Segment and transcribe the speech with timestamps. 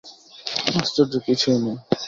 [0.75, 1.77] আশ্চর্য কিছুই নেই।